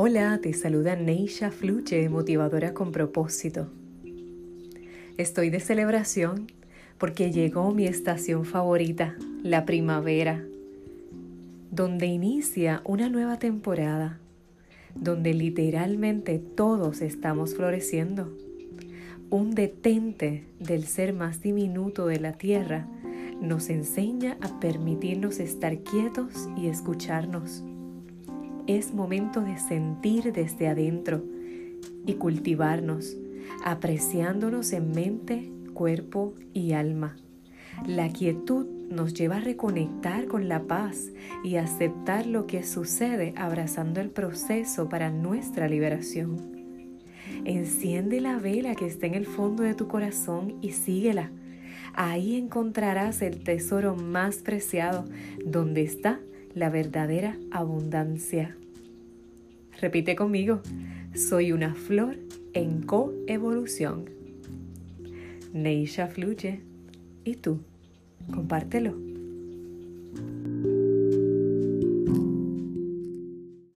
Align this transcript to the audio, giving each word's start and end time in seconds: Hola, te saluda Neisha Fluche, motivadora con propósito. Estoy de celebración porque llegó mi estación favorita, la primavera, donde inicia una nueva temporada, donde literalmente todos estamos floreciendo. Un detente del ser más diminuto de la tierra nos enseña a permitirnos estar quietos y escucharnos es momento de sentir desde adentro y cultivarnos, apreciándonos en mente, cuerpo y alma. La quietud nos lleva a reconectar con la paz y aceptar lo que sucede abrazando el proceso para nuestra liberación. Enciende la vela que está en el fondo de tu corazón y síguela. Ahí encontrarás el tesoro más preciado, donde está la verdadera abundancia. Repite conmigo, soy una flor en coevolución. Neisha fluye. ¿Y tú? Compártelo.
Hola, 0.00 0.38
te 0.40 0.52
saluda 0.52 0.94
Neisha 0.94 1.50
Fluche, 1.50 2.08
motivadora 2.08 2.72
con 2.72 2.92
propósito. 2.92 3.68
Estoy 5.16 5.50
de 5.50 5.58
celebración 5.58 6.46
porque 6.98 7.32
llegó 7.32 7.72
mi 7.72 7.86
estación 7.86 8.44
favorita, 8.44 9.16
la 9.42 9.64
primavera, 9.64 10.44
donde 11.72 12.06
inicia 12.06 12.80
una 12.84 13.08
nueva 13.08 13.38
temporada, 13.38 14.20
donde 14.94 15.34
literalmente 15.34 16.38
todos 16.38 17.00
estamos 17.00 17.56
floreciendo. 17.56 18.32
Un 19.30 19.54
detente 19.54 20.44
del 20.60 20.84
ser 20.84 21.12
más 21.12 21.42
diminuto 21.42 22.06
de 22.06 22.20
la 22.20 22.34
tierra 22.34 22.86
nos 23.40 23.68
enseña 23.68 24.36
a 24.40 24.60
permitirnos 24.60 25.40
estar 25.40 25.78
quietos 25.80 26.48
y 26.56 26.68
escucharnos 26.68 27.64
es 28.68 28.94
momento 28.94 29.40
de 29.40 29.58
sentir 29.58 30.32
desde 30.32 30.68
adentro 30.68 31.24
y 32.06 32.14
cultivarnos, 32.14 33.16
apreciándonos 33.64 34.72
en 34.72 34.92
mente, 34.92 35.50
cuerpo 35.72 36.34
y 36.52 36.72
alma. 36.72 37.16
La 37.86 38.10
quietud 38.10 38.66
nos 38.90 39.14
lleva 39.14 39.36
a 39.36 39.40
reconectar 39.40 40.26
con 40.26 40.48
la 40.48 40.64
paz 40.64 41.12
y 41.42 41.56
aceptar 41.56 42.26
lo 42.26 42.46
que 42.46 42.62
sucede 42.62 43.32
abrazando 43.36 44.00
el 44.00 44.10
proceso 44.10 44.88
para 44.88 45.10
nuestra 45.10 45.66
liberación. 45.66 46.36
Enciende 47.44 48.20
la 48.20 48.38
vela 48.38 48.74
que 48.74 48.86
está 48.86 49.06
en 49.06 49.14
el 49.14 49.26
fondo 49.26 49.62
de 49.62 49.74
tu 49.74 49.88
corazón 49.88 50.56
y 50.60 50.72
síguela. 50.72 51.30
Ahí 51.94 52.36
encontrarás 52.36 53.22
el 53.22 53.42
tesoro 53.42 53.96
más 53.96 54.36
preciado, 54.38 55.04
donde 55.44 55.82
está 55.82 56.20
la 56.54 56.68
verdadera 56.68 57.38
abundancia. 57.50 58.56
Repite 59.80 60.16
conmigo, 60.16 60.60
soy 61.14 61.52
una 61.52 61.74
flor 61.74 62.16
en 62.52 62.82
coevolución. 62.82 64.10
Neisha 65.52 66.08
fluye. 66.08 66.60
¿Y 67.24 67.36
tú? 67.36 67.60
Compártelo. 68.32 69.17